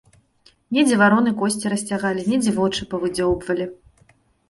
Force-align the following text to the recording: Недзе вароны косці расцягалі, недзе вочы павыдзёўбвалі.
Недзе 0.77 0.95
вароны 1.01 1.35
косці 1.43 1.73
расцягалі, 1.75 2.27
недзе 2.33 2.51
вочы 2.59 2.91
павыдзёўбвалі. 2.97 3.73